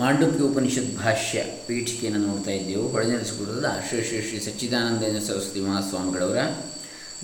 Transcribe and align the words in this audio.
ಮಾಂಡುಕ್ಯ 0.00 0.42
ಉಪನಿಷತ್ 0.42 0.98
ಭಾಷ್ಯ 0.98 1.44
ಪೀಠಿಕೆಯನ್ನು 1.66 2.26
ನೋಡ್ತಾ 2.26 2.50
ಇದ್ದೆವು. 2.50 2.88
ಹೊಳೆನರಸಿಪುರದ 2.88 3.84
ಶ್ರೀ 3.88 4.04
ಶ್ರೀ 4.04 4.22
ಶ್ರೀ 4.22 4.38
ಸಚ್ಚಿದಾನಂದೇಂದ್ರ 4.38 5.20
ಸರಸ್ವತಿ 5.20 5.60
ಮಹಾಸ್ವಾಮಿಗಳವರ 5.60 6.38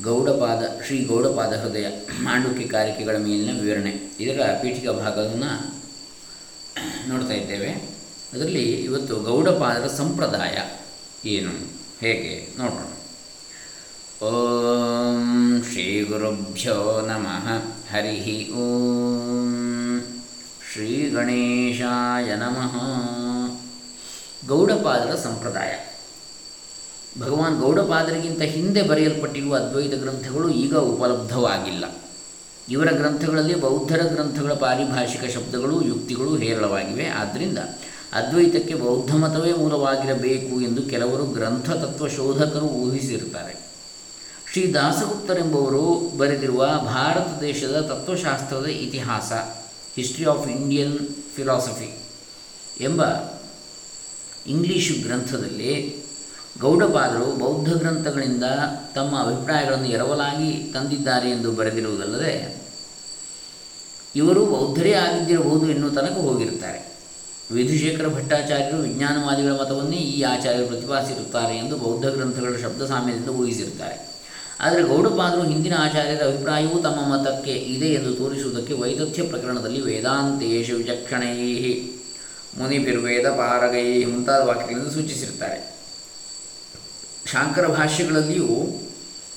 ಗೌಡಪಾದ, 0.02 0.86
ಶ್ರೀ 0.86 1.04
ಗೌಡಪಾದ 1.04 1.52
ಹೃದಯ 1.52 1.86
ಮಾಂಡುಕ್ಯ 2.22 2.64
ಕಾರಿಕೆಗಳ 2.64 3.16
ಮೇಲಿನ 3.16 3.60
ವಿವರಣೆ. 3.60 3.94
ಇದರ 4.20 4.42
ಪೀಠಿಕಾ 4.62 4.92
ಭಾಗವನ್ನು 4.92 5.74
ನೋಡ್ತಾ 7.08 7.34
ಇದ್ದೇವೆ. 7.34 7.70
ಅದರಲ್ಲಿ 8.32 8.62
ಇವತ್ತು 8.62 9.16
ಗೌಡಪಾದರ 9.16 9.86
ಸಂಪ್ರದಾಯ 9.86 10.58
ಏನು? 11.28 11.52
ಹೇಗೆ? 12.00 12.48
ನೋಡೋಣ. 12.58 12.92
ಓಂ 14.26 15.62
ಶ್ರೀ 15.70 16.04
ಗುರುಭ್ಯೋ 16.04 17.00
ನಮಃ. 17.06 17.48
ಹರಿ 17.94 18.50
ಓಂ. 18.50 19.11
ಗಣೇಶಾಯ 21.14 22.34
ನಮಃ. 22.34 22.74
ಗೌಡಪಾದರ 24.48 25.14
ಸಂಪ್ರದಾಯ. 25.14 25.72
ಭಗವಾನ್ 27.20 27.60
ಗೌಡಪಾದರಿಗಿಂತ 27.60 28.40
ಹಿಂದೆ 28.40 28.82
ಬರೆಯಲ್ಪಟ್ಟಿರುವ 28.82 29.56
ಅದ್ವೈತ 29.56 29.94
ಗ್ರಂಥಗಳು 29.94 30.48
ಈಗ 30.48 30.76
ಉಪಲಬ್ಧವಾಗಿಲ್ಲ. 30.76 31.84
ಇವರ 32.68 32.90
ಗ್ರಂಥಗಳಲ್ಲಿ 32.90 33.60
ಬೌದ್ಧರ 33.60 34.00
ಗ್ರಂಥಗಳ 34.02 34.52
ಪಾರಿಭಾಷಿಕ 34.52 35.24
ಶಬ್ದಗಳು, 35.24 35.82
ಯುಕ್ತಿಗಳು 35.82 36.36
ಹೇರಳವಾಗಿವೆ. 36.36 37.06
ಆದ್ದರಿಂದ 37.06 37.58
ಅದ್ವೈತಕ್ಕೆ 38.12 38.74
ಬೌದ್ಧ 38.74 39.14
ಮತವೇ 39.14 39.52
ಮೂಲವಾಗಿರಬೇಕು 39.52 40.60
ಎಂದು 40.60 40.82
ಕೆಲವರು 40.82 41.24
ಗ್ರಂಥ 41.24 41.70
ತತ್ವ 41.70 42.08
ಶೋಧಕರು 42.08 42.66
ಊಹಿಸಿರುತ್ತಾರೆ. 42.66 43.72
ಶ್ರೀ 44.52 44.74
ದಾಸಗುಪ್ತರೆಂಬುವರು 44.74 46.16
ಬರೆದಿರುವ 46.18 46.66
ಭಾರತ 46.66 47.40
ದೇಶದ 47.40 47.80
ತತ್ವಶಾಸ್ತ್ರದ 47.80 48.66
ಇತಿಹಾಸ. 48.66 49.32
ಹಿಸ್ಟ್ರಿ 49.96 50.24
ಆಫ್ 50.24 50.48
ಇಂಡಿಯನ್ 50.48 50.98
ಫಿಲಾಸಫಿ 51.36 52.02
ಎಂಬ 52.80 53.02
ಇಂಗ್ಲೀಷು 54.46 55.02
ಗ್ರಂಥದಲ್ಲಿ 55.02 56.02
ಗೌಡಪಾದರು 56.60 57.38
ಬೌದ್ಧ 57.38 57.72
ಗ್ರಂಥಗಳಿಂದ 57.72 58.44
ತಮ್ಮ 58.94 59.18
ಅಭಿಪ್ರಾಯಗಳನ್ನು 59.18 59.88
ಎರವಲಾಗಿ 59.88 60.72
ತಂದಿದ್ದಾರೆ 60.72 61.30
ಎಂದು 61.30 61.52
ಬರೆದಿರುವುದಲ್ಲದೆ, 61.52 62.62
ಇವರು 64.14 64.46
ಬೌದ್ಧರೇ 64.46 64.92
ಆಗಿದ್ದಿರಬಹುದು 64.92 65.70
ಎನ್ನುವ 65.70 65.90
ತನಕ 65.90 66.10
ಹೋಗಿರುತ್ತಾರೆ. 66.10 66.92
ವಿಧುಶೇಖರ 67.50 68.08
ಭಟ್ಟಾಚಾರ್ಯರು 68.08 68.78
ವಿಜ್ಞಾನವಾದಿಗಳ 68.78 69.52
ಮತವನ್ನೇ 69.52 69.96
ಈ 69.96 70.22
ಆಚಾರ್ಯರು 70.22 70.66
ಪ್ರತಿಪಾದಿಸಿರುತ್ತಾರೆ 70.66 71.56
ಎಂದು 71.56 71.76
ಬೌದ್ಧ 71.76 72.06
ಗ್ರಂಥಗಳ 72.06 72.56
ಶಬ್ದ 72.62 72.82
ಸಾಮ್ಯದಿಂದ 72.82 73.28
ಊಹಿಸಿರುತ್ತಾರೆ. 73.28 74.11
ಆದರೆ 74.62 74.82
ಗೌಡಪಾದರು 74.82 75.42
ಹಿಂದಿನ 75.42 75.74
ಆಚಾರ್ಯರ 75.78 76.22
ಅಭಿಪ್ರಾಯವೂ 76.26 76.82
ತಮ್ಮ 76.82 77.00
ಮತಕ್ಕೆ 77.12 77.50
ಇದೆ 77.50 77.86
ಎಂದು 77.86 78.14
ತೋರಿಸುವುದಕ್ಕೆ 78.14 78.74
ವೈದಥ್ಯ 78.74 79.22
ಪ್ರಕರಣದಲ್ಲಿ 79.22 79.80
ವೇದಾಂತೇಶ 79.80 80.70
ವಿಚಕ್ಷಣೈ 80.70 81.36
ಮುನಿಭಿರ್ವೇದ 82.58 83.26
ಪಾರಗೈ 83.26 84.04
ಮುಂತಾದ 84.04 84.42
ವಾಕ್ಯಗಳನ್ನು 84.42 84.90
ಸೂಚಿಸಿರುತ್ತಾರೆ. 84.90 85.58
ಶಾಂಕರ 87.26 87.66
ಭಾಷ್ಯಗಳಲ್ಲಿಯೂ 87.66 88.48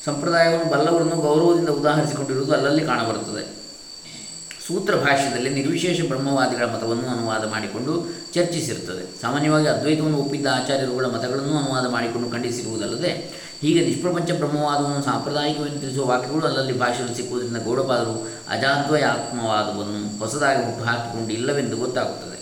ಸಂಪ್ರದಾಯವನ್ನು 0.05 0.71
ಬಲ್ಲವರನ್ನು 0.71 1.15
ಗೌರವದಿಂದ 1.15 1.69
ಉದಾಹರಿಸಿಕೊಂಡಿರುವುದು 1.69 2.53
ಅಲ್ಲಲ್ಲಿ 2.53 2.85
ಕಾಣಬರುತ್ತದೆ. 2.85 3.43
ಸೂತ್ರ 4.67 4.95
ಭಾಷ್ಯದಲ್ಲಿ 4.95 5.49
ನಿರ್ವಿಶೇಷ 5.49 6.01
ಬ್ರಹ್ಮವಾದಿಗಳ 6.01 6.65
ಮತವನ್ನು 6.65 7.07
ಅನುವಾದ 7.07 7.45
ಮಾಡಿಕೊಂಡು 7.49 7.93
ಚರ್ಚಿಸಿರುತ್ತದೆ. 8.33 9.21
ಸಾಮಾನ್ಯವಾಗಿ 9.21 9.67
ಅದ್ವೈತವನ್ನು 9.67 10.17
ಒಪ್ಪಿದ್ದ 10.17 10.47
ಆಚಾರ್ಯರುಗಳ 10.53 11.05
ಮತಗಳನ್ನು 11.05 11.57
ಅನುವಾದ 11.57 11.89
ಮಾಡಿಕೊಂಡು 11.89 12.29
ಖಂಡಿಸಿರುವುದಲ್ಲದೆ 12.29 13.44
ಹೀಗೆ 13.65 13.85
ನಿಷ್ಪ್ರಪಂಚ 13.85 14.31
ಬ್ರಹ್ಮವಾದವನ್ನು 14.31 15.03
ಸಾಂಪ್ರದಾಯಿಕವೆಂದು 15.03 15.79
ತಿಳಿಸುವ 15.79 16.05
ವಾಕ್ಯಗಳು 16.05 16.45
ಅಲ್ಲಲ್ಲಿ 16.45 16.79
ಭಾಷೆಯಲ್ಲಿ 16.79 17.15
ಸಿಕ್ಕುವುದರಿಂದ 17.15 17.57
ಗೌಡಪಾದರು 17.57 18.27
ಅಜಾದ್ವಯಾತ್ಮವಾದವನ್ನು 18.49 20.19
ಹೊಸದಾಗಿ 20.19 20.65
ಹುಟ್ಟುಹಾಕಿಕೊಂಡು 20.65 21.33
ಇಲ್ಲವೆಂದು 21.33 21.77
ಗೊತ್ತಾಗುತ್ತದೆ. 21.77 22.35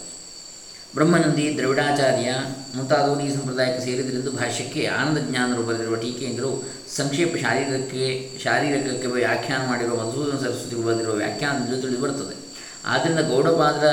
ಬ್ರಹ್ಮನಂದಿ 0.96 1.58
ದ್ರವಿಡಾಚಾರ್ಯ 1.58 2.32
ಮುಂತಾದವರು 2.76 3.20
ಈ 3.20 3.36
ಸಂಪ್ರದಾಯಕ್ಕೆ 3.36 3.86
ಸೇರಿದರೆಂದು 3.86 4.32
ಭಾಷ್ಯಕ್ಕೆ 4.32 4.86
ಆನಂದ 4.86 5.18
ಜ್ಞಾನರು 5.18 5.64
ಬರೆದಿರುವ 5.64 5.96
ಟೀಕೆಯಿಂದರು 5.96 6.64
ಸಂಕ್ಷೇಪ 6.96 7.36
ಶಾರೀರಕ್ಕೆ, 7.36 8.32
ಶಾರೀರಿಕಕ್ಕೆ 8.44 9.08
ವ್ಯಾಖ್ಯಾನ 9.08 9.68
ಮಾಡಿರುವ 9.68 9.96
ಮಧುಸೂದನ 9.96 10.38
ಸರಸ್ವತಿಗಳು 10.38 10.86
ಬರೆದಿರುವ 10.86 11.16
ವ್ಯಾಖ್ಯಾನದಿಂದ 11.16 11.82
ತಿಳಿದು 11.82 12.02
ಬರುತ್ತದೆ. 12.02 12.36
ಆದ್ದರಿಂದ 12.88 13.20
ಗೌಡಪಾದರ 13.20 13.88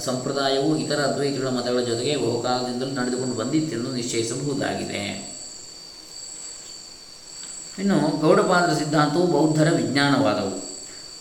ಸಂಪ್ರದಾಯವು 0.00 0.76
ಇತರ 0.76 1.00
ಅದ್ವೈತಗಳ 1.00 1.48
ಮತಗಳ 1.48 1.80
ಜೊತೆಗೆ 1.80 2.16
ಬಹುಕಾಲದಿಂದಲೂ 2.16 2.90
ನಡೆದುಕೊಂಡು 3.00 3.34
ಬಂದಿತ್ತೆಂದು 3.34 3.92
ನಿಶ್ಚಯಿಸಬಹುದಾಗಿದೆ. 3.92 5.33
ಇನ್ನು 7.78 8.20
ಗೌಡಪಾದರ 8.20 8.72
ಸಿದ್ಧಾಂತವು 8.72 9.26
ಬೌದ್ಧರ 9.26 9.68
ವಿಜ್ಞಾನವಾದವು. 9.76 10.64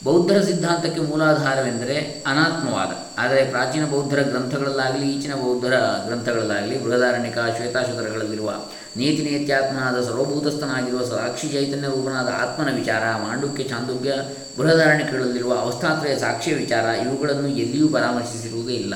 ಬೌದ್ಧರ 0.03 0.41
ಸಿದ್ಧಾಂತಕ್ಕೆ 0.41 1.01
ಮೂಲಾಧಾರವೆಂದರೆ 1.01 2.23
ಅನಾತ್ಮವಾದ. 2.27 3.19
ಆದರೆ 3.19 3.45
ಪ್ರಾಚೀನ 3.45 3.85
ಬೌದ್ಧರ 3.85 4.21
ಗ್ರಂಥಗಳಲ್ಲಾಗಲಿ, 4.21 5.11
ಈಚಿನ 5.11 5.33
ಬೌದ್ಧರ 5.33 5.73
ಗ್ರಂಥಗಳಲ್ಲಾಗಲಿ, 6.05 6.83
ಬೃಹದಾರಣ್ಯಕ 6.83 7.37
ಶ್ವೇತಾಶ್ವತರಗಳಲ್ಲಿರುವ 7.37 8.53
ನೀತಿ 8.97 9.23
ನೇತ್ಯಾತ್ಮನಾದ 9.23 10.03
ಸರ್ವಭೂತಸ್ಥನಾಗಿರುವ 10.03 11.03
ಸಾಕ್ಷಿ 11.05 11.49
ಚೈತನ್ಯ 11.49 11.87
ರೂಪನಾದ 11.87 12.27
ಆತ್ಮನ 12.27 12.75
ವಿಚಾರ, 12.75 13.03
ಮಾಂಡುಕ್ಯ 13.23 13.63
ಚಾಂದೋಗ್ಯ 13.63 14.13
ಬೃಹದಾರಣ್ಯಕಗಳಲ್ಲಿರುವ 14.57 15.53
ಅವಸ್ಥಾತ್ರಯ 15.53 16.15
ಸಾಕ್ಷ್ಯ 16.15 16.53
ವಿಚಾರ, 16.53 16.83
ಇವುಗಳನ್ನು 16.83 17.47
ಎಲ್ಲಿಯೂ 17.47 17.87
ಪರಾಮರ್ಶಿಸಿರುವುದೇ 17.87 18.73
ಇಲ್ಲ. 18.73 18.93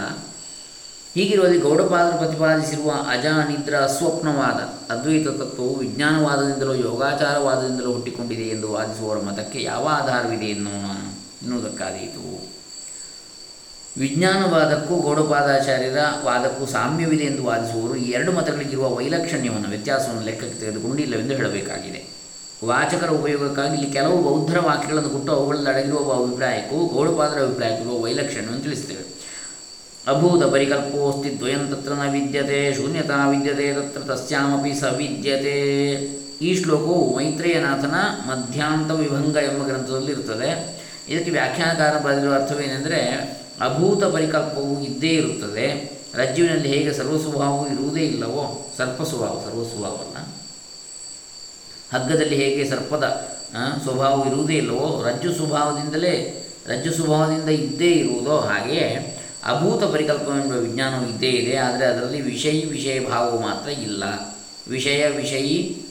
ಹೀಗಿರುವಲ್ಲಿ 1.13 1.59
ಗೌಡಪಾದರು 1.59 2.17
ಪ್ರತಿಪಾದಿಸಿರುವ 2.17 2.91
ಅಜ 2.91 3.25
ನಿದ್ರ 3.25 3.75
ಅಸ್ವಪ್ನವಾದ 3.83 4.59
ಅದ್ವೈತ 4.93 5.27
ತತ್ವವು 5.27 5.75
ವಿಜ್ಞಾನವಾದದಿಂದಲೋ 5.75 6.73
ಯೋಗಾಚಾರವಾದದಿಂದಲೋ 6.73 7.91
ಹುಟ್ಟಿಕೊಂಡಿದೆ 7.93 8.41
ಎಂದು 8.41 8.73
ವಾದಿಸುವವರ 8.73 9.21
ಮತಕ್ಕೆ 9.21 9.63
ಯಾವ 9.63 9.87
ಆಧಾರವಿದೆ 9.87 10.45
ಎನ್ನೋಣ 10.45 10.85
ಎನ್ನುವುದಕ್ಕಾದೀತು 11.43 12.57
ವಿಜ್ಞಾನವಾದಕ್ಕೂ 13.97 14.95
ಗೌಡಪಾದಾಚಾರ್ಯರ 14.95 15.97
ವಾದಕ್ಕೂ 16.23 16.65
ಸಾಮ್ಯವಿದೆ 16.65 17.23
ಎಂದು 17.23 17.43
ವಾದಿಸುವವರು 17.43 17.95
ಈ 17.95 18.11
ಎರಡು 18.11 18.31
ಮತಗಳಿಗಿರುವ 18.31 18.95
ವೈಲಕ್ಷಣ್ಯವನ್ನು, 18.95 19.69
ವ್ಯತ್ಯಾಸವನ್ನು 19.69 20.25
ಲೆಕ್ಕಕ್ಕೆ 20.25 20.59
ತೆಗೆದುಕೊಂಡಿಲ್ಲವೆಂದು 20.59 21.33
ಹೇಳಬೇಕಾಗಿದೆ. 21.33 22.07
ವಾಚಕರ 22.65 23.09
ಉಪಯೋಗಕ್ಕಾಗಿ 23.09 23.73
ಇಲ್ಲಿ 23.73 23.91
ಕೆಲವು 23.91 24.23
ಬೌದ್ಧರ 24.23 24.59
ವಾಕ್ಯಗಳನ್ನು 24.59 25.09
ಕೊಟ್ಟು 25.09 25.31
ಅವುಗಳಲ್ಲಿ 25.31 25.69
ಅಡಗಿರುವ 25.69 26.23
ಅಭಿಪ್ರಾಯಕ್ಕೂ 26.23 26.85
ಗೌಡಪಾದರ 26.85 27.41
ಅಭಿಪ್ರಾಯಕ್ಕಿರುವ 27.41 28.03
ವೈಲಕ್ಷಣ್ಯವನ್ನು 28.03 28.61
ತಿಳಿಸ್ತೇವೆ 28.61 29.16
ಅಭೂತ 30.07 30.43
ಪರಿಕಲ್ಪೋಸ್ತಿ 30.43 31.39
ದ್ವಯಂ 31.39 31.63
ತತ್ರ 31.71 31.93
ನ 31.93 32.03
ವಿದ್ಯತೆ, 32.11 32.73
ಶೂನ್ಯತಾ 32.73 33.29
ವಿದ್ಯತೆ, 33.29 33.73
ತತ್ರ 33.73 34.01
ತಸ್ಯಾಮಪಿ 34.13 34.73
ಸ 34.79 34.83
ವಿದ್ಯತೆ. 34.83 35.57
ಈ 36.47 36.49
ಶ್ಲೋಕವು 36.55 37.15
ಮೈತ್ರೇಯನಾಥನ 37.17 37.95
ಮಧ್ಯಾಂತ 38.27 38.91
ವಿಭಂಗ 38.91 39.35
ಎಂಬ 39.35 39.63
ಗ್ರಂಥದಲ್ಲಿ 39.65 40.11
ಇರುತ್ತದೆ 40.11 40.49
ಇದಕ್ಕೆ 41.09 41.31
ವ್ಯಾಖ್ಯಾನಕಾರ 41.31 41.93
ಬರೆದಿರುವ 41.99 42.33
ಅರ್ಥವೇನೆಂದರೆ, 42.33 43.01
ಅಭೂತ 43.61 44.03
ಪರಿಕಲ್ಪವು 44.03 44.83
ಇದ್ದೇ 44.83 45.07
ಇರುತ್ತದೆ. 45.07 45.67
ರಜ್ಜುವಿನಲ್ಲಿ 46.15 46.67
ಹೇಗೆ 46.67 46.93
ಸರ್ವಸ್ವಭಾವವು 46.93 47.67
ಇರುವುದೇ 47.67 48.01
ಇಲ್ಲವೋ 48.01 48.43
ಸರ್ಪ 48.77 49.03
ಸ್ವಭಾವ 49.03 49.35
ಸರ್ವಸ್ವಭಾವಲ್ಲ 49.45 50.17
ಹಗ್ಗದಲ್ಲಿ 51.93 52.35
ಹೇಗೆ 52.35 52.69
ಸರ್ಪದ 52.69 53.05
ಸ್ವಭಾವ 53.83 54.23
ಇರುವುದೇ 54.27 54.53
ಇಲ್ಲವೋ, 54.53 55.03
ರಜ್ಜು 55.07 55.33
ಸ್ವಭಾವದಿಂದಲೇ, 55.33 56.13
ರಜ್ಜು 56.67 56.93
ಸ್ವಭಾವದಿಂದ 56.93 57.49
ಇದ್ದೇ 57.49 57.91
ಇರುವುದೋ 57.91 58.37
ಹಾಗೆಯೇ 58.37 58.87
ಅಭೂತ 59.43 59.83
ಪರಿಕಲ್ಪನೆಂಬ 59.83 60.51
ವಿಜ್ಞಾನವು 60.51 61.09
ಇದ್ದೇ 61.09 61.27
ಇದೆ, 61.27 61.55
ಆದರೆ 61.57 61.85
ಅದರಲ್ಲಿ 61.85 62.21
ವಿಷಯಿ 62.21 62.65
ವಿಷಯ 62.65 62.99
ಭಾವವು 62.99 63.41
ಮಾತ್ರ 63.41 63.69
ಇಲ್ಲ. 63.69 64.03
ವಿಷಯ 64.67 65.07
ವಿಷಯಿ 65.07 65.83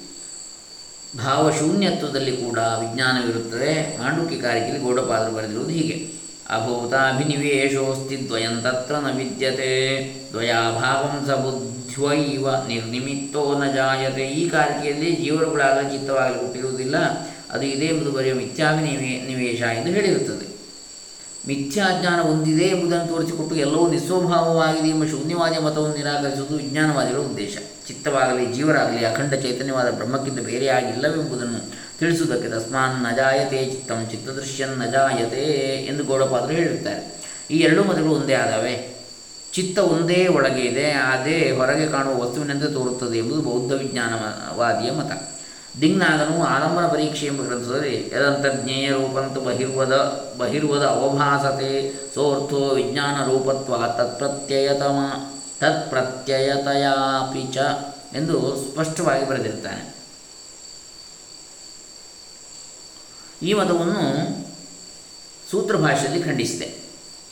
ಭಾವಶೂನ್ಯತ್ವದಲ್ಲಿ 1.18 2.36
ಕೂಡ 2.36 2.58
ವಿಜ್ಞಾನವಿರುತ್ತದೆ. 2.58 3.98
ಮಾಂಡುಕ್ಯ 3.98 4.36
ಕಾರಿಕೆಯಲ್ಲಿ 4.36 4.84
ಗೌಡಪಾದರು 4.84 5.34
ಬರೆದಿರುವುದು 5.34 5.70
ಹೀಗೆ. 5.70 6.16
ಅಭೂತಾಭಿನಿವೇಶೋಸ್ತಿ 6.50 8.28
ದ್ವಯಂ 8.28 8.62
ತತ್ರ 8.62 8.94
ನ 8.98 9.16
ವಿದ್ಯತೆ, 9.16 9.72
ದ್ವಯಾಭಾವಂ 10.32 11.26
ಸ 11.26 11.30
ಬುದ್ಧ್ವೈವ 11.30 12.48
ನಿರ್ನಿಮಿತ್ತೋ 12.68 13.58
ನ 13.58 13.72
ಜಾಯತೆ. 13.72 14.28
ಈ 14.28 14.48
ಕಾರಿಕೆಯಲ್ಲಿ 14.48 15.16
ಜೀವರುಗಳಾಗಲಿ 15.16 15.98
ಚಿತ್ತವಾಗಲಿ 15.98 16.38
ಹುಟ್ಟಿರುವುದಿಲ್ಲ. 16.38 16.96
ಅದು 17.50 17.62
ಇದೇ 17.62 17.86
ಎಂಬುದು 17.86 18.12
ಬರೆಯುವ 18.12 18.38
ಮಿಥ್ಯಾಭಿನಿವೇ 18.38 19.26
ನಿವೇಶ 19.26 19.60
ಎಂದು 19.60 19.90
ಹೇಳಿರುತ್ತದೆ. 19.90 20.55
ಮಿಥ್ಯಾಜ್ಞಾನ 21.48 22.20
ಹೊಂದಿದೆ 22.20 22.64
ಎಂಬುದನ್ನು 22.64 23.08
ತೋರಿಸಿಕೊಟ್ಟು 23.08 23.54
ಎಲ್ಲವೂ 23.54 23.90
ನಿಸ್ವಭಾವವಾಗಿದೆ 23.90 24.88
ಎಂಬ 24.88 25.04
ಶೂನ್ಯವಾದ 25.04 25.58
ಮತವನ್ನು 25.62 25.96
ನಿರಾಕರಿಸುವುದು 25.96 26.56
ವಿಜ್ಞಾನವಾದಿಗಳ 26.56 27.18
ಉದ್ದೇಶ. 27.18 27.56
ಚಿತ್ತವಾಗಲಿ, 27.88 28.52
ಜೀವರಾಗಲಿ, 28.52 29.04
ಅಖಂಡ 29.04 29.34
ಚೈತನ್ಯವಾದ 29.34 29.90
ಬ್ರಹ್ಮಕ್ಕಿಂತ 29.90 30.40
ಬೇರೆಯಾಗಿಲ್ಲವೆಂಬುದನ್ನು 30.40 31.60
ತಿಳಿಸುವುದಕ್ಕೆ 31.98 32.48
ತಸ್ಮಾನ್ 32.48 33.02
ನಜಾಯತೆ 33.02 33.70
ಚಿತ್ತಂ 33.70 34.06
ಚಿತ್ತದೃಶ್ಯನ್ 34.10 34.78
ನಜಾಯತೆ 34.78 35.44
ಎಂದು 35.86 36.04
ಗೌಡಪಾದರು 36.04 36.52
ಹೇಳುತ್ತಾರೆ 36.52 37.02
ಈ 37.50 37.58
ಎರಡೂ 37.58 37.84
ಮತಗಳು 37.84 38.12
ಒಂದೇ 38.12 38.34
ಆದವೆ? 38.34 38.74
ಚಿತ್ತ 39.52 39.78
ಒಂದೇ 39.78 40.26
ಒಳಗೆ 40.26 40.62
ಇದೆ, 40.62 40.90
ಅದೇ 40.90 41.50
ಹೊರಗೆ 41.50 41.86
ಕಾಣುವ 41.86 42.22
ವಸ್ತುವಿನಂತೆ 42.22 42.72
ತೋರುತ್ತದೆ 42.72 43.18
ಎಂಬುದು 43.18 43.42
ಬೌದ್ಧ 43.42 43.72
ವಿಜ್ಞಾನವಾದಿಯ 43.72 44.90
ಮತ. 44.90 45.12
ದಿಂಗ್ನಾಗನು 45.80 46.42
ಆಲಂಬನ 46.42 46.86
ಪರೀಕ್ಷೆ 46.86 47.26
ಎಂಬ 47.26 47.42
ಗ್ರಂಥದಲ್ಲಿ 47.42 48.08
ಯದಂತಜ್ಞೇಯ 48.08 48.90
ರೂಪಂತು 48.90 49.40
ಬಹಿರ್ವದ 49.40 49.94
ಬಹಿರ್ವದ 50.38 50.82
ಅವಭಾಸತೆ 50.82 51.92
ಸೋರ್ಥೋ 52.14 52.56
ವಿಜ್ಞಾನ 52.56 53.24
ರೂಪತ್ವ 53.24 53.76
ತತ್ಪ್ರತ್ಯಯತಮ, 53.76 54.98
ತತ್ಪ್ರತ್ಯಯತಯಾಪಿ 55.60 57.52
ಚ 57.52 57.56
ಎಂದು 58.14 58.56
ಸ್ಪಷ್ಟವಾಗಿ 58.56 59.28
ಬರೆದಿರ್ತಾನೆ. 59.28 59.96
ಈ 63.42 63.52
ಮತವನ್ನು 63.52 64.28
ಸೂತ್ರಭಾಷೆಯಲ್ಲಿ 65.50 66.22
ಖಂಡಿಸಿದೆ. 66.22 66.85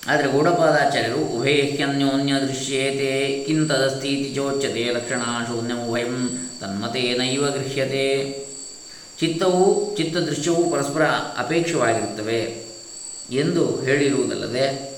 ಆದರೆ 0.08 0.32
ಗೌಡಪಾದಾಚಾರ್ಯರು 0.32 1.16
ಉಭಯಹ್ಯನ್ಯೋನ್ಯ 1.16 2.32
ದೃಶ್ಯೇತೆ 2.32 3.44
ಕಿಂತದಸ್ತೀತಿ 3.44 4.34
ಚೋಚ್ಯತೆ 4.34 4.84
ಲಕ್ಷಣ 4.92 5.22
ಶೂನ್ಯಮುಭಯಂ 5.46 6.28
ತನ್ಮತೇನೈವ 6.60 7.50
ಗೃಹ್ಯತೆ. 7.50 8.04
ಚಿತ್ತವು, 9.20 9.96
ಚಿತ್ತದೃಶ್ಯವೂ 9.96 10.70
ಪರಸ್ಪರ 10.70 11.02
ಅಪೇಕ್ಷವಾಗಿರುತ್ತವೆ 11.38 12.40
ಎಂದು 13.30 13.80
ಹೇಳಿರುವುದಲ್ಲದೆ 13.80 14.94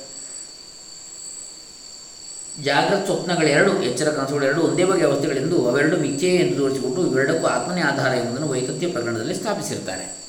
ಜಾಗೃತ್ 2.65 3.07
ಸ್ವಪ್ನಗಳೆರಡು 3.07 3.83
ಎಚ್ಚರ 3.83 4.11
ಕನಸುಗಳೆರಡು 4.11 4.63
ಒಂದೇ 4.63 4.85
ಬಗೆಯ 4.85 5.07
ವಸ್ತುಗಳೆಂದು 5.07 5.69
ಅವೆರಡು 5.69 5.97
ಮಿಥ್ಯೆ 5.97 6.37
ಎಂದು 6.37 6.57
ತೋರಿಸಿಕೊಟ್ಟು 6.57 7.07
ಇವೆರಡಕ್ಕೂ 7.07 7.47
ಆತ್ಮನೇ 7.47 7.81
ಆಧಾರ 7.81 8.15
ಎಂಬುದನ್ನು 8.15 8.49
ವೈಕತ್ಯ 8.49 8.89
ಪ್ರಕರಣದಲ್ಲಿ 8.89 9.35
ಸ್ಥಾಪಿಸಿರ್ತಾರೆ 9.35 10.26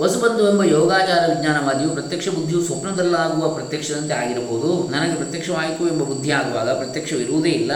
ವಸುಬಂಧು 0.00 0.50
ಎಂಬ 0.50 0.62
ಯೋಗಾಚಾರ 0.62 1.28
ವಿಜ್ಞಾನವಾದಿಯು 1.28 1.90
ಪ್ರತ್ಯಕ್ಷ 1.90 2.28
ಬುದ್ಧಿಯು 2.28 2.62
ಸ್ವಪ್ನದಲ್ಲಾಗುವ 2.62 3.54
ಪ್ರತ್ಯಕ್ಷದಂತೆ 3.54 4.14
ಆಗಿರಬಹುದು. 4.14 4.88
ನನಗೆ 4.88 5.14
ಪ್ರತ್ಯಕ್ಷವಾಯಿತು 5.14 5.86
ಎಂಬ 5.88 6.02
ಬುದ್ಧಿ 6.02 6.30
ಆಗುವಾಗ 6.30 6.70
ಪ್ರತ್ಯಕ್ಷವಿರುವುದೇ 6.70 7.48
ಇಲ್ಲ. 7.48 7.72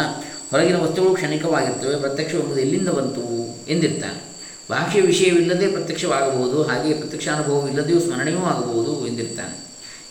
ಹೊರಗಿನ 0.50 0.76
ವಸ್ತುಗಳು 0.76 1.14
ಕ್ಷಣಿಕವಾಗಿರ್ತವೆ 1.14 1.96
ಪ್ರತ್ಯಕ್ಷವೆಂಬುದು 1.96 2.60
ಎಲ್ಲಿಂದ 2.60 2.88
ಬಂತು 2.88 3.22
ಎಂದಿರ್ತಾನೆ. 3.68 4.22
ಬಾಹ್ಯ 4.70 5.00
ವಿಷಯವಿಲ್ಲದೆ 5.00 5.70
ಪ್ರತ್ಯಕ್ಷವಾಗಬಹುದು, 5.70 6.62
ಹಾಗೆಯೇ 6.62 6.94
ಪ್ರತ್ಯಕ್ಷಾನುಭವವಿಲ್ಲದೆಯೂ 6.94 8.00
ಸ್ಮರಣೆಯೂ 8.00 8.38
ಆಗಬಹುದು 8.38 9.06
ಎಂದಿರ್ತಾನೆ. 9.06 9.62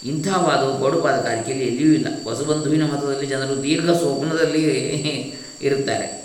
ಇಂತಹ 0.10 0.46
ವಾದವು 0.48 0.80
ಗೌಡಪಾದಕಾರಿಕೆಯಲ್ಲಿ 0.80 1.68
ಎಲ್ಲಿಯೂ 1.68 1.92
ಇಲ್ಲ. 1.92 2.08
ವಸುಬಂಧುವಿನ 2.28 2.86
ಮತದಲ್ಲಿ 2.86 3.28
ಜನರು 3.28 3.64
ದೀರ್ಘ 3.64 3.90
ಸ್ವಪ್ನದಲ್ಲಿ 3.90 4.64
ಇರುತ್ತಾರೆ. 5.62 6.22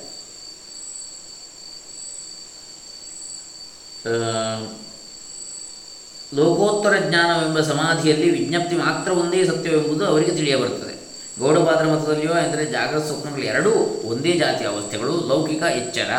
ಲೋಕೋತ್ತರ 6.34 7.08
ಜ್ಞಾನವೆಂಬ 7.08 7.60
ಸಮಾಧಿಯಲ್ಲಿ 7.60 8.30
ವಿಜ್ಞಪ್ತಿ 8.30 8.76
ಮಾತ್ರ 8.76 9.12
ಒಂದೇ 9.12 9.44
ಸತ್ಯವೆಂಬುದು 9.44 10.06
ಅವರಿಗೆ 10.06 10.30
ತಿಳಿಯಬರುತ್ತದೆ. 10.30 10.96
ಗೌಡಪಾದ್ರ 11.38 11.86
ಮತದಲ್ಲಿಯೋ 11.86 12.32
ಎಂದರೆ 12.32 12.66
ಜಾಗೃತ 12.66 13.04
ಸ್ವಪ್ನಗಳು 13.04 13.42
ಎರಡೂ 13.42 13.70
ಒಂದೇ 14.04 14.32
ಜಾತಿಯ 14.32 14.66
ಅವಸ್ಥೆಗಳು, 14.66 15.28
ಲೌಕಿಕ 15.28 15.62
ಎಚ್ಚರ, 15.62 16.10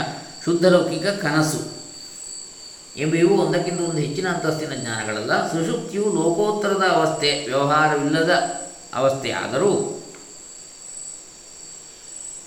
ಶುದ್ಧ 0.45 0.65
ಲೌಕಿಕ 0.65 1.07
ಕನಸು 1.07 1.77
ಎಂಬ 2.97 3.15
ಇವು 3.15 3.45
ಒಂದಕ್ಕಿಂತ 3.45 3.79
ಒಂದು 3.79 3.97
ಹೆಚ್ಚಿನ 3.97 4.27
ಅಂತಸ್ತಿನ 4.29 4.73
ಜ್ಞಾನಗಳಲ್ಲ. 4.75 5.51
ಸುಶುಕ್ತಿಯು 5.51 6.03
ಲೋಕೋತ್ತರದ 6.03 6.83
ಅವಸ್ಥೆ, 6.91 7.45
ವ್ಯವಹಾರವಿಲ್ಲದ 7.45 8.31
ಅವಸ್ಥೆಯಾದರೂ 8.93 9.93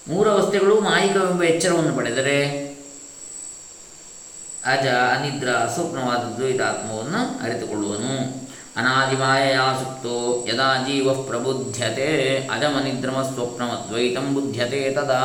ಮೂರು 0.08 0.30
ಅವಸ್ಥೆಗಳು 0.30 0.80
ಮಾಯಿಕವೆಂಬ 0.80 1.42
ಎಚ್ಚರವನ್ನು 1.42 1.96
ಪಡೆದರೆ 1.96 2.69
ಅಜ 4.66 4.86
ಅನಿದ್ರ 4.86 5.48
ಸ್ವಪ್ನವಾದ 5.74 6.36
ದ್ವೈತಾತ್ಮವನ್ನು 6.36 7.44
ಅರಿತುಕೊಳ್ಳುವನು. 7.44 8.40
ಅನಾದಿಮಾಯಾ 8.76 9.72
ಸುಪ್ತೋ, 9.78 10.46
ಯದಾ 10.48 10.76
ಜೀವ 10.88 11.12
ಪ್ರಬುದ್ಧತೆ 11.12 12.36
ಅಜಮನಿದ್ರಮ 12.54 13.22
ಸ್ವಪ್ನಮ 13.22 13.86
ದ್ವೈತಂ 13.88 14.34
ಬುದ್ಧತೆ 14.34 14.94
ತದಾ 14.94 15.22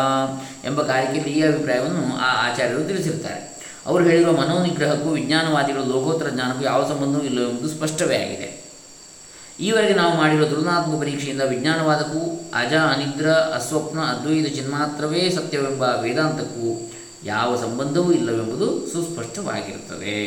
ಎಂಬ 0.65 0.81
ಕಾರ್ಯಕ್ಕೆ 0.81 1.31
ಈ 1.31 1.41
ಅಭಿಪ್ರಾಯವನ್ನು 1.41 2.17
ಆ 2.17 2.49
ಆಚಾರ್ಯರು 2.49 2.83
ತಿಳಿಸಿರ್ತಾರೆ. 2.83 3.55
ಅವರು 3.85 4.03
ಹೇಳಿರುವ 4.03 4.33
ಮನೋನಿಗ್ರಹಕ್ಕೂ 4.33 5.09
ವಿಜ್ಞಾನವಾದಿಗಳು 5.09 5.83
ಲೋಕೋತ್ತರ 5.83 6.29
ಜ್ಞಾನಕ್ಕೂ 6.29 6.63
ಯಾವ 6.63 6.83
ಸಂಬಂಧವೂ 6.89 7.21
ಇಲ್ಲವೆಂಬುದು 7.21 7.69
ಸ್ಪಷ್ಟವೇ 7.69 8.15
ಆಗಿದೆ. 8.15 8.65
ಈವರೆಗೆ 9.59 9.93
ನಾವು 9.93 10.17
ಮಾಡಿರುವ 10.17 10.47
ತುಲನಾತ್ಮಕ 10.47 10.99
ಪರೀಕ್ಷೆಯಿಂದ 10.99 11.41
ವಿಜ್ಞಾನವಾದಕ್ಕೂ 11.41 12.51
ಅಜ 12.53 12.73
ಅನಿದ್ರ 12.73 13.29
ಅಸ್ವಪ್ನ 13.29 13.99
ಅದ್ವೈತ 13.99 14.55
ಚಿನ್ಮಾತ್ರವೇ 14.55 15.29
ಸತ್ಯವೆಂಬ 15.29 15.81
ವೇದಾಂತಕ್ಕೂ 15.81 16.91
ಯಾವ 17.25 17.61
ಸಂಬಂಧವೂ 17.61 18.11
ಇಲ್ಲವೆಂಬುದು 18.11 18.87
ಸುಸ್ಪಷ್ಟವಾಗಿರುತ್ತದೆ. 18.87 20.17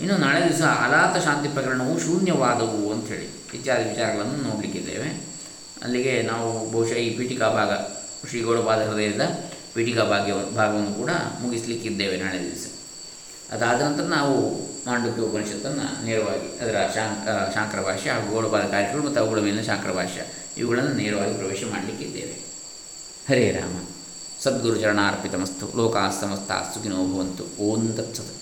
ಇನ್ನು 0.00 0.16
ನಾಳೆ 0.16 0.48
ದಿವಸ 0.48 0.62
ಅಲಾತ 0.62 1.24
ಶಾಂತಿ 1.24 1.48
ಪ್ರಕರಣವು 1.48 2.00
ಶೂನ್ಯವಾದವು 2.00 2.92
ಅಂಥೇಳಿ 2.92 3.26
ಇತ್ಯಾದಿ 3.54 3.88
ವಿಚಾರಗಳನ್ನು 3.88 4.36
ನೋಡಲಿಕ್ಕಿದ್ದೇವೆ. 4.36 5.08
ಅಲ್ಲಿಗೆ 5.82 6.22
ನಾವು 6.22 6.70
ಬಹುಶಃ 6.72 6.94
ಈ 6.94 7.16
ಪೀಠಿಕಾ 7.16 7.48
ಭಾಗ 7.48 7.72
ಶ್ರೀ 8.28 8.40
ಗೌಡಪಾದ 8.40 8.80
ಹೃದಯದ 8.88 9.20
ಪೀಠಿಕಾ 9.74 10.04
ಭಾಗ್ಯ, 10.04 10.32
ಭಾಗವನ್ನು 10.56 10.94
ಕೂಡ 10.94 11.10
ಮುಗಿಸ್ಲಿಕ್ಕಿದ್ದೇವೆ 11.40 12.16
ನಾಳೆ 12.16 12.40
ದಿವಸ. 12.40 12.66
ಅದಾದ 13.52 13.80
ನಂತರ 13.82 14.02
ನಾವು 14.02 14.34
ಮಾಂಡುಕ್ಯ 14.86 15.22
ಉಪನಿಷತ್ತನ್ನು 15.22 16.04
ನೇರವಾಗಿ 16.04 16.58
ಅದರ 16.58 16.76
ಶಾಂಕ 16.94 17.28
ಶಾಂಕರ 17.54 17.80
ಭಾಷೆ 17.80 18.10
ಹಾಗೂ 18.10 18.34
ಗೌಡಪಾದ 18.34 18.62
ಕಾರ್ಯಕ್ರಮ 18.62 19.04
ಮತ್ತು 19.06 19.20
ಅವುಗಳ 19.20 19.40
ಮೇಲಿನ 19.40 19.62
ಶಾಂಕರ 19.62 19.92
ಭಾಷೆ 19.92 20.52
ಇವುಗಳನ್ನು 20.58 20.92
ನೇರವಾಗಿ 20.92 21.34
ಪ್ರವೇಶ 21.34 21.64
ಮಾಡಲಿಕ್ಕಿದ್ದೇವೆ. 21.70 22.36
ಹರೇ 23.28 23.50
ರಾಮ. 23.50 23.76
ಸದ್ಗುರು 24.42 24.76
ಚರಣಾರ್ಪಿತಮಸ್ತು 24.80 25.66
ಲೋಕಾಸ್ತಮಸ್ತಾ 25.76 26.56
ಸುಖಿನೋ 26.74 27.00
ಭವಂತು 27.06 27.44
ಓಂ 27.64 27.82
ತತ್ಸತ್ 27.92 28.32